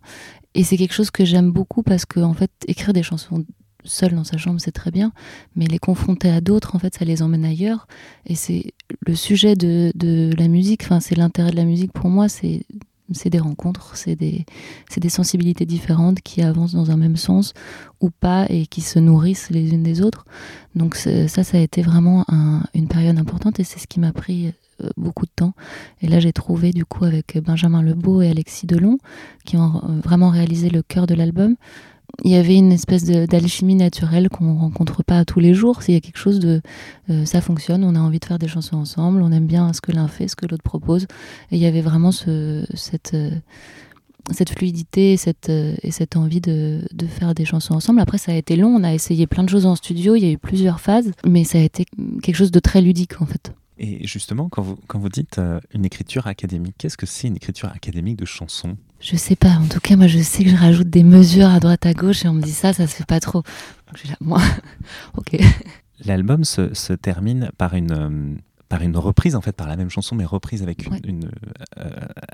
[0.55, 3.45] Et c'est quelque chose que j'aime beaucoup parce que en fait, écrire des chansons
[3.85, 5.13] seul dans sa chambre, c'est très bien,
[5.55, 7.87] mais les confronter à d'autres, en fait, ça les emmène ailleurs.
[8.25, 8.73] Et c'est
[9.05, 12.65] le sujet de, de la musique, enfin, c'est l'intérêt de la musique pour moi, c'est
[13.11, 14.45] c'est des rencontres, c'est des,
[14.95, 17.55] des, sensibilités différentes qui avancent dans un même sens
[18.01, 20.25] ou pas et qui se nourrissent les unes des autres.
[20.75, 22.23] Donc ça, ça a été vraiment
[22.75, 24.53] une période importante et c'est ce qui m'a pris
[24.97, 25.53] beaucoup de temps.
[26.01, 28.97] Et là, j'ai trouvé du coup avec Benjamin Lebeau et Alexis Delon,
[29.45, 31.55] qui ont euh, vraiment réalisé le cœur de l'album.
[32.25, 35.83] Il y avait une espèce d'alchimie naturelle qu'on rencontre pas tous les jours.
[35.83, 36.61] S'il y a quelque chose de,
[37.09, 39.79] euh, ça fonctionne, on a envie de faire des chansons ensemble, on aime bien ce
[39.79, 41.03] que l'un fait, ce que l'autre propose.
[41.51, 43.15] Et il y avait vraiment ce, cette
[44.31, 47.99] cette fluidité et cette, et cette envie de, de, faire des chansons ensemble.
[47.99, 50.27] Après, ça a été long, on a essayé plein de choses en studio, il y
[50.27, 51.85] a eu plusieurs phases, mais ça a été
[52.21, 53.53] quelque chose de très ludique en fait.
[53.79, 57.37] Et justement, quand vous, quand vous dites euh, une écriture académique, qu'est-ce que c'est une
[57.37, 58.75] écriture académique de chansons?
[58.99, 59.53] Je sais pas.
[59.53, 62.25] En tout cas, moi, je sais que je rajoute des mesures à droite à gauche
[62.25, 63.41] et on me dit ça, ça se fait pas trop.
[63.87, 64.41] Donc, je là, moi,
[65.17, 65.37] ok.
[66.03, 68.35] L'album se, se, termine par une, euh,
[68.67, 71.31] par une reprise, en fait, par la même chanson, mais reprise avec, une,
[71.77, 71.89] euh,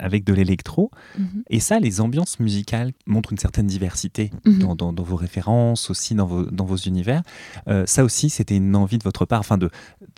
[0.05, 0.91] avec de l'électro.
[1.17, 1.43] Mhm.
[1.49, 4.59] Et ça, les ambiances musicales montrent une certaine diversité mhm.
[4.75, 7.23] dans, dans, vos références, aussi dans vos, dans vos univers.
[7.67, 9.69] Euh, ça aussi, c'était une envie de votre part, enfin, de,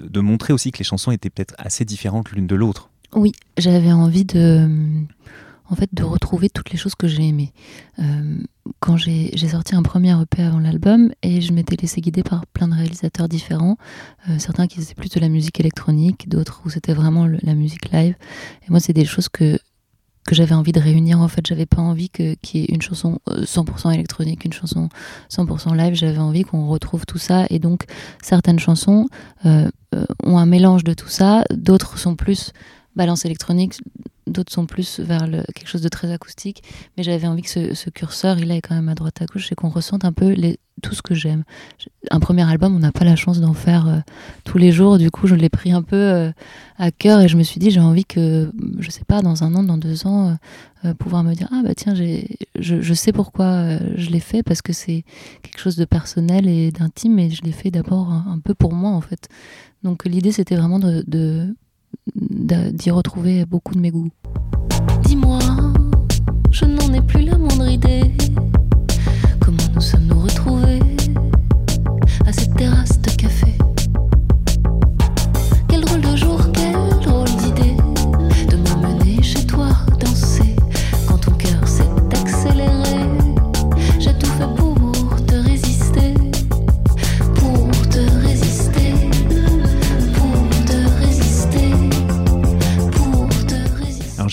[0.04, 2.90] de, montrer aussi que les chansons étaient peut-être assez différentes l'une de l'autre.
[3.16, 4.68] Oui, j'avais envie de
[5.70, 7.54] en fait de retrouver toutes les choses que j'ai aimées.
[8.00, 8.38] Euh,
[8.80, 12.68] quand j'ai sorti un premier EP avant l'album et je m'étais laissé guider par plein
[12.68, 13.78] de réalisateurs différents,
[14.30, 17.92] euh, certains qui faisaient plus de la musique électronique, d'autres où c'était vraiment la musique
[17.92, 18.16] live.
[18.66, 19.60] Et moi, c'est des choses que
[20.28, 22.82] que j'avais envie de réunir en fait j'avais pas envie que qu'il y ait une
[22.82, 24.90] chanson 100% euh, électronique une chanson
[25.32, 25.96] 100% live.
[25.96, 27.46] J'avais envie qu'on retrouve tout ça.
[27.50, 27.86] Et donc
[28.22, 29.08] certaines chansons
[29.46, 29.70] euh,
[30.24, 31.44] ont un mélange de tout ça.
[31.52, 32.52] D'autres sont plus
[32.96, 33.76] balance électronique
[34.28, 36.64] d'autres sont plus vers quelque chose de très acoustique.
[36.96, 39.56] Mais j'avais envie que ce, curseur, il aille quand même à droite à gauche et
[39.56, 40.36] qu'on ressente un peu
[40.82, 41.44] tout ce que j'aime.
[42.12, 44.00] Un premier album, on n'a pas la chance d'en faire euh,
[44.44, 44.98] tous les jours.
[44.98, 46.32] Du coup, je l'ai pris un peu euh,
[46.78, 49.56] à cœur et je me suis dit, j'ai envie que, je sais pas, dans un
[49.56, 50.38] an, dans deux ans,
[50.86, 52.22] euh, pouvoir me dire, ah bah tiens, je,
[52.60, 55.04] je, sais pourquoi je l'ai fait parce que c'est
[55.42, 58.92] quelque chose de personnel et d'intime et je l'ai fait d'abord un, peu pour moi
[58.92, 59.28] en fait.
[59.84, 61.56] Donc l'idée, c'était vraiment de
[62.16, 64.10] d'y retrouver beaucoup de mes goûts.
[65.04, 65.40] Dis-moi,
[66.52, 68.12] je n'en ai plus la moindre idée.
[69.40, 70.80] Comment nous sommes-nous retrouvés?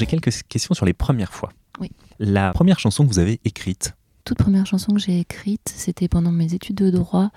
[0.04, 1.52] J'ai quelques questions sur les premières fois.
[1.80, 1.90] Oui.
[2.18, 6.30] La première chanson que vous avez écrite Toute première chanson que j'ai écrite, c'était pendant
[6.30, 7.30] mes études de droit.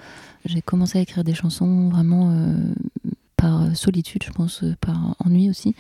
[0.46, 2.74] J'ai commencé à écrire des chansons vraiment euh,
[3.36, 5.76] par solitude, je pense, euh, par ennui aussi.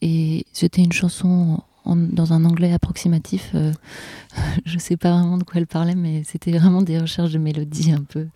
[0.00, 3.50] Et c'était une chanson dans un anglais approximatif.
[3.54, 3.72] Euh,
[4.64, 7.92] je sais pas vraiment de quoi elle parlait, mais c'était vraiment des recherches de mélodie
[7.92, 8.26] un peu.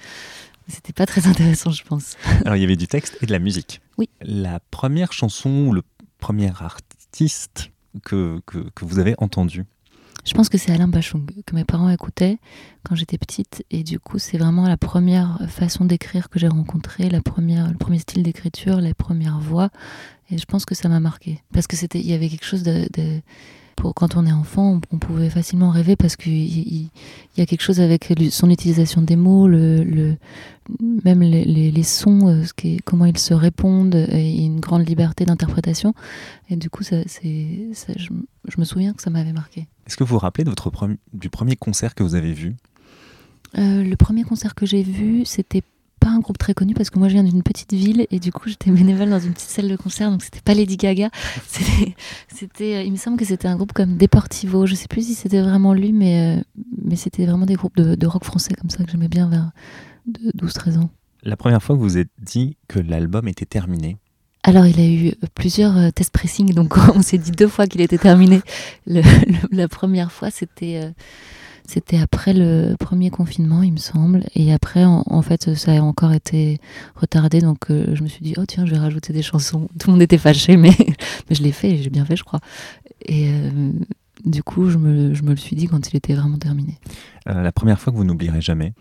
[0.68, 2.16] C'était pas très intéressant, je pense.
[2.44, 3.80] Alors, il y avait du texte et de la musique.
[3.98, 4.08] Oui.
[4.20, 5.82] La première chanson, le
[6.18, 7.70] premier artiste
[8.04, 9.64] que, que, vous avez entendu
[10.24, 12.38] Je pense que c'est Alain Bachung que mes parents écoutaient
[12.84, 13.64] quand j'étais petite.
[13.70, 17.76] Et du coup, c'est vraiment la première façon d'écrire que j'ai rencontrée, la première, le
[17.76, 19.70] premier style d'écriture, les premières voix.
[20.30, 21.40] Et je pense que ça m'a marqué.
[21.52, 22.88] Parce que c'était, il y avait quelque chose de,
[23.76, 26.90] pour quand on est enfant, on, pouvait facilement rêver parce qu'il y,
[27.36, 30.16] y, a quelque chose avec son utilisation des mots, le, le
[31.04, 34.88] même les, les, sons, euh, ce qui est, comment ils se répondent, et une grande
[34.88, 35.94] liberté d'interprétation.
[36.50, 38.08] Et du coup, ça, c'est, je,
[38.48, 39.68] je, me souviens que ça m'avait marqué.
[39.86, 40.72] Est-ce que vous vous rappelez de votre
[41.12, 42.56] du premier concert que vous avez vu?
[43.58, 45.62] Euh, Le premier concert que j'ai vu, c'était
[46.06, 48.30] pas un groupe très connu parce que moi je viens d'une petite ville et du
[48.30, 51.10] coup j'étais bénévole dans une petite salle de concert donc c'était pas Lady Gaga.
[52.28, 54.66] C'était euh, il me semble que c'était un groupe comme Deportivo.
[54.66, 56.42] Je sais plus si c'était vraiment lui mais euh,
[56.84, 59.50] mais c'était vraiment des groupes de, rock français comme ça que j'aimais bien vers
[60.36, 60.90] 12-13 ans.
[61.22, 63.96] La première fois que vous vous êtes dit que l'album était terminé.
[64.42, 67.80] Alors, il a eu plusieurs euh, tests pressing, donc on s'est dit deux fois qu'il
[67.80, 68.42] était terminé.
[68.86, 70.92] la première fois, c'était
[71.68, 74.24] c'était après le premier confinement, il me semble.
[74.34, 76.60] Et après, en, fait, ça a encore été
[76.94, 77.40] retardé.
[77.40, 79.68] Donc, euh, je me suis dit, oh tiens, je vais rajouter des chansons.
[79.78, 80.72] Tout le monde était fâché, mais,
[81.30, 82.40] je l'ai fait, j'ai bien fait, je crois.
[83.04, 83.72] Et euh,
[84.24, 86.78] du coup, je me, je me, le suis dit quand il était vraiment terminé.
[87.28, 88.72] Euh, la première fois que vous n'oublierez jamais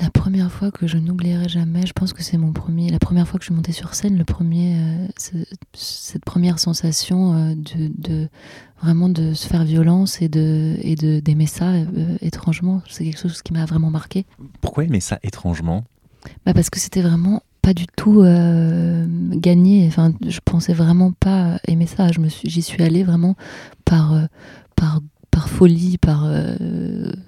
[0.00, 3.26] la première fois que je n'oublierai jamais, je pense que c'est mon premier, la première
[3.26, 7.90] fois que je suis montée sur scène, le premier, euh, cette première sensation euh, de,
[7.98, 8.28] de,
[8.80, 13.18] vraiment de se faire violence et de et de d'aimer ça euh, étrangement, c'est quelque
[13.18, 14.24] chose qui m'a vraiment marqué.
[14.60, 15.84] Pourquoi aimer ça étrangement?
[16.46, 19.86] Bah parce que c'était vraiment pas du tout gagné.
[19.88, 22.10] Enfin, je pensais vraiment pas aimer ça.
[22.12, 23.36] Je me suis, j'y suis allée vraiment
[23.84, 24.14] par
[24.74, 26.56] par par folie, par euh,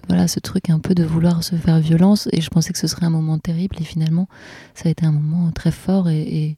[0.09, 2.29] voilà ce truc un peu de vouloir se faire violence.
[2.33, 3.77] Et je pensais que ce serait un moment terrible.
[3.81, 4.29] Et finalement,
[4.75, 6.57] ça a été un moment très fort et,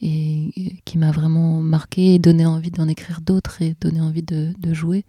[0.00, 4.54] et, qui m'a vraiment marqué et donné envie d'en écrire d'autres et donné envie de,
[4.72, 5.04] jouer.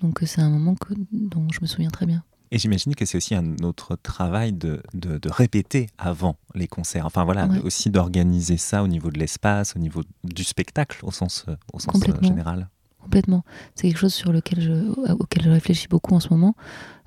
[0.00, 2.22] Donc c'est un moment que, dont je me souviens très bien.
[2.50, 7.06] Et j'imagine que c'est aussi un autre travail de, de, répéter avant les concerts.
[7.06, 11.46] Enfin voilà, aussi d'organiser ça au niveau de l'espace, au niveau du spectacle au sens,
[11.72, 12.68] au sens général.
[13.04, 13.44] Complètement.
[13.74, 16.56] C'est quelque chose sur lequel je, auquel je réfléchis beaucoup en ce moment.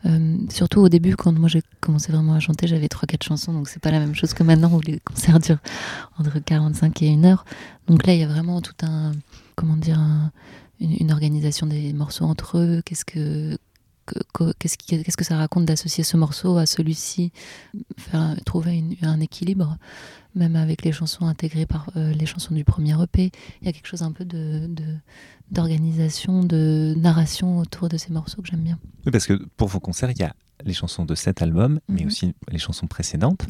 [0.05, 3.67] Euh, surtout au début, quand moi j'ai commencé vraiment à chanter, j'avais 3-4 chansons, donc
[3.67, 5.59] c'est pas la même chose que maintenant où les concerts durent
[6.19, 7.45] entre 45 et 1 heure.
[7.87, 9.11] Donc là, il y a vraiment tout un,
[9.55, 9.99] comment dire,
[10.79, 12.83] une, organisation des morceaux entre eux.
[12.85, 13.57] Qu'est-ce que,
[14.59, 17.31] qu'est-ce, qu'est-ce que ça raconte d'associer ce morceau à celui-ci,
[18.45, 19.77] trouver un équilibre
[20.37, 23.31] même avec les chansons intégrées par euh, les chansons du premier EP.
[23.61, 24.69] Il y a quelque chose un peu de,
[25.51, 28.79] d'organisation, de, narration autour de ces morceaux que j'aime bien.
[29.05, 32.01] Oui, parce que pour vos concerts, il y a les chansons de cet album, mais
[32.01, 32.07] mhm.
[32.07, 33.45] aussi les chansons précédentes.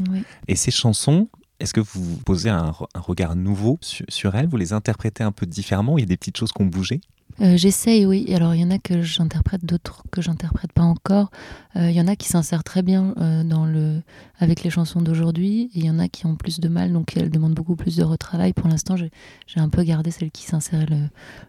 [0.48, 4.48] Et ces chansons, est-ce que vous posez un, regard nouveau sur, sur, elles?
[4.48, 5.98] Vous les interprétez un peu différemment?
[5.98, 7.02] Il y a des petites choses qui ont bougé?
[7.42, 8.34] Euh, j'essaye, oui.
[8.34, 11.30] Alors, il y en a que j'interprète, d'autres que j'interprète pas encore.
[11.76, 14.02] Euh, il y en a qui s'insèrent très bien euh, dans le...
[14.40, 15.70] avec les chansons d'aujourd'hui.
[15.74, 17.96] Et il y en a qui ont plus de mal, donc elles demandent beaucoup plus
[17.96, 18.54] de retravail.
[18.54, 19.12] Pour l'instant, j'ai
[19.60, 20.88] un peu gardé celle qui s'insérait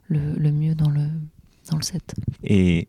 [0.09, 1.07] le, le, mieux dans le,
[1.70, 2.14] dans le set.
[2.44, 2.88] Et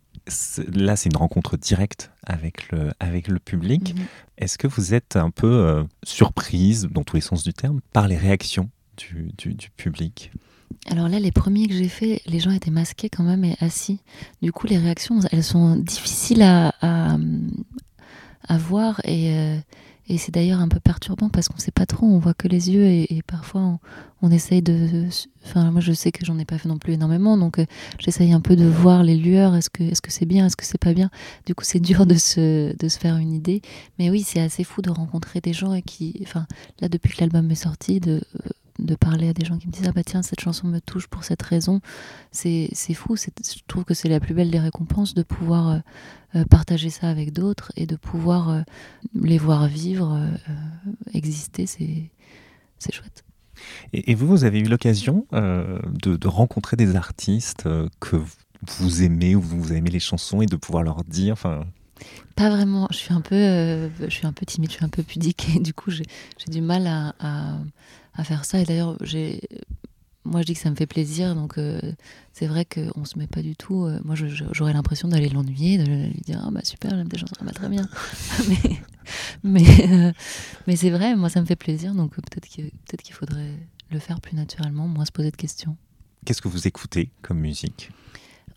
[0.73, 3.95] là, c'est une rencontre directe avec le, avec le public.
[3.95, 4.05] Mhm.
[4.37, 8.17] Est-ce que vous êtes un peu surprise, dans tous les sens du terme, par les
[8.17, 10.31] réactions du, du, du public?
[10.89, 13.99] Alors là, les premiers que j'ai faits, les gens étaient masqués quand même et assis.
[14.41, 19.57] Du coup, les réactions, elles sont difficiles à, à, voir et, euh,
[20.11, 22.47] et c'est d'ailleurs un peu perturbant parce qu'on ne sait pas trop, on voit que
[22.47, 23.79] les yeux et, parfois
[24.23, 25.07] on, essaye de...
[25.45, 27.65] Enfin, moi je sais que j'en ai pas fait non plus énormément, donc euh,
[27.99, 30.79] j'essaye un peu de voir les lueurs, est-ce que est-ce c'est bien, est-ce que c'est
[30.79, 31.11] pas bien.
[31.45, 33.61] Du coup, c'est dur de se, de se faire une idée.
[33.99, 36.19] Mais oui, c'est assez fou de rencontrer des gens et qui...
[36.23, 36.47] Enfin,
[36.81, 38.21] là, depuis que l'album est sorti, de
[38.79, 41.07] de parler à des gens qui me disent ah bah tiens cette chanson me touche
[41.07, 41.81] pour cette raison.
[42.31, 45.79] C'est fou je trouve que c'est la plus belle des récompenses de pouvoir euh,
[46.35, 48.61] euh, partager ça avec d'autres et de pouvoir euh,
[49.13, 50.19] les voir vivre
[51.13, 51.65] exister.
[51.65, 52.09] C'est
[52.77, 53.23] c'est chouette.
[53.91, 57.67] Et, vous vous avez eu l'occasion de, de, rencontrer des artistes
[57.99, 58.15] que
[58.67, 61.65] vous aimez ou vous aimez les chansons et de pouvoir leur dire enfin
[62.37, 62.87] pas vraiment.
[62.91, 65.59] Je suis un peu, je suis un peu timide, je suis un peu pudique et
[65.59, 66.05] du coup j'ai
[66.47, 67.59] du mal à, à
[68.23, 68.59] faire ça.
[68.59, 69.41] Et d'ailleurs, j'ai
[70.25, 71.79] moi je dis que ça me fait plaisir donc euh,
[72.33, 75.85] c'est vrai qu'on se met pas du tout euh, moi j'aurais l'impression d'aller l'ennuyer de
[75.85, 77.87] lui dire ah bah super j'aime tes chansons ah bah très bien.
[79.43, 80.11] Mais mais, euh,
[80.67, 83.55] mais c'est vrai moi ça me fait plaisir donc peut-être qu'il peut qu'il faudrait
[83.89, 85.75] le faire plus naturellement moins se poser de questions.
[86.25, 87.89] Qu'est-ce que vous écoutez comme musique?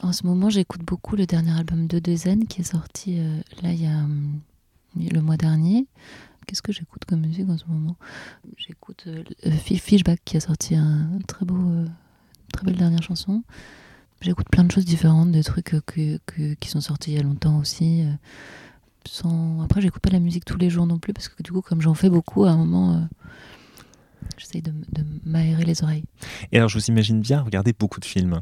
[0.01, 3.17] En ce moment j'écoute beaucoup le dernier album de Dezen qui est sorti
[3.63, 4.41] là il y a hum,
[4.97, 5.87] le mois dernier
[6.47, 7.97] Qu'est-ce que j'écoute comme musique en ce moment?
[8.57, 11.87] J'écoute euh, Fishback qui a sorti un très beau, euh,
[12.53, 13.43] très belle dernière chanson.
[14.21, 15.75] J'écoute plein de choses différentes, des trucs
[16.61, 18.03] qui sont sortis il y a longtemps aussi.
[18.03, 18.13] Euh.
[19.65, 21.81] Après, j'écoute pas la musique tous les jours non plus parce que du coup, comme
[21.81, 23.01] j'en fais beaucoup, à un moment, euh,
[24.39, 26.05] j'essaye de, de m'aérer les oreilles.
[26.53, 28.41] Et alors, je vous imagine bien regarder beaucoup de films.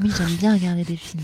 [0.00, 1.22] Oui, j'aime bien regarder des films.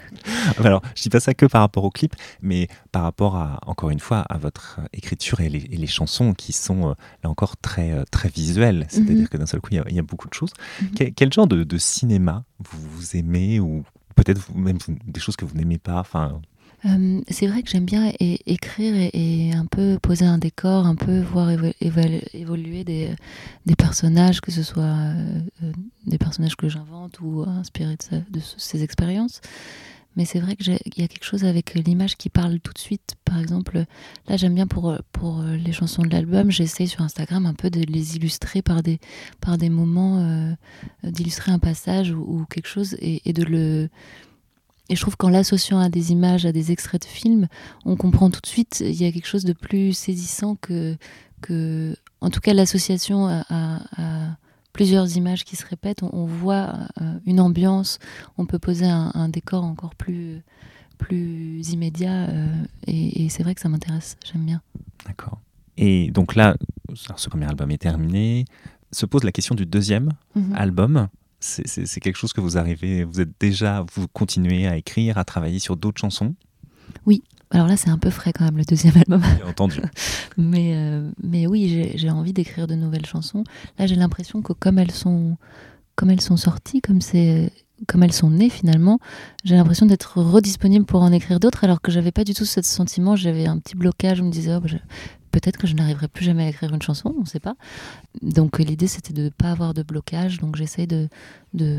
[0.58, 3.90] Alors, je dis pas ça que par rapport au clip, mais par rapport à, encore
[3.90, 8.04] une fois, à votre écriture et les, chansons qui sont, euh, là encore, très, euh,
[8.10, 8.86] très visuelles.
[8.88, 9.28] C'est-à-dire mhm.
[9.28, 10.52] que d'un seul coup, il y, a beaucoup de choses.
[10.80, 11.12] Mhm.
[11.14, 16.00] quel, genre de, cinéma vous, aimez ou peut-être même des choses que vous n'aimez pas
[16.00, 16.40] enfin,
[16.84, 21.20] euh, c'est vrai que j'aime bien écrire et, un peu poser un décor, un peu
[21.20, 23.14] voir évoluer des,
[23.78, 25.72] personnages, que ce soit euh, euh,
[26.06, 27.96] des personnages que j'invente ou inspirés
[28.30, 29.40] de, ces expériences.
[30.16, 33.16] Mais c'est vrai qu'il y a quelque chose avec l'image qui parle tout de suite.
[33.26, 33.84] Par exemple,
[34.28, 34.96] là j'aime bien pour,
[35.42, 40.56] les chansons de l'album, j'essaie sur Instagram un peu de les illustrer par des moments,
[41.02, 43.90] d'illustrer un passage ou, quelque chose et de le
[44.88, 47.48] et je trouve qu'en l'associant à des images, à des extraits de films,
[47.84, 50.96] on comprend tout de suite, il y a quelque chose de plus saisissant que,
[51.40, 54.36] que en tout cas, l'association à,
[54.72, 57.98] plusieurs images qui se répètent, on, voit euh, une ambiance,
[58.36, 60.42] on peut poser un, décor encore plus,
[60.98, 62.46] plus immédiat, euh,
[62.86, 64.60] et, c'est vrai que ça m'intéresse, j'aime bien.
[65.06, 65.40] D'accord.
[65.78, 66.56] Et donc là,
[66.94, 68.44] ce premier album est terminé,
[68.92, 70.54] se pose la question du deuxième mhm.
[70.54, 71.08] album
[71.40, 75.58] c'est quelque chose que vous arrivez, vous êtes déjà, vous continuez à écrire, à travailler
[75.58, 76.34] sur d'autres chansons?
[77.04, 79.20] Oui, alors là c'est un peu frais quand même le deuxième album.
[79.20, 79.80] Bien entendu.
[80.36, 83.44] mais, euh, mais oui, j'ai envie d'écrire de nouvelles chansons.
[83.78, 85.36] Là j'ai l'impression que comme elles sont,
[85.94, 87.52] comme elles sont sorties, comme c'est
[87.86, 88.98] comme elles sont nées finalement,
[89.44, 92.62] j'ai l'impression d'être redisponible pour en écrire d'autres, alors que j'avais pas du tout ce
[92.62, 93.16] sentiment.
[93.16, 94.68] J'avais un petit blocage, je me disais, oh, bah,
[95.40, 97.56] peut-être que je n'arriverai plus jamais à écrire une chanson, on ne sait pas.
[98.22, 101.08] Donc l'idée c'était de ne pas avoir de blocage, donc j'essaie de,
[101.52, 101.78] de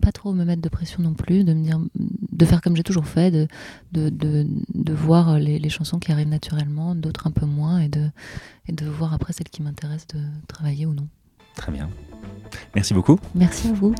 [0.00, 2.82] pas trop me mettre de pression non plus, de me dire, de faire comme j'ai
[2.82, 3.48] toujours fait, de,
[3.92, 4.08] de,
[4.74, 8.08] de, voir les, les, chansons qui arrivent naturellement, d'autres un peu moins, et de,
[8.66, 11.08] et de voir après celles qui m'intéressent de travailler ou non.
[11.54, 11.90] Très bien.
[12.74, 13.18] Merci beaucoup.
[13.34, 13.94] Merci à vous.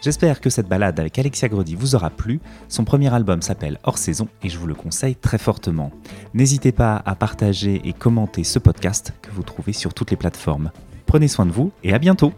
[0.00, 2.40] J'espère que cette balade avec Alexia Grody vous aura plu.
[2.68, 5.90] Son premier album s'appelle Hors saison et je vous le conseille très fortement.
[6.34, 10.70] N'hésitez pas à partager et commenter ce podcast que vous trouvez sur toutes les plateformes.
[11.06, 12.32] Prenez soin de vous et à bientôt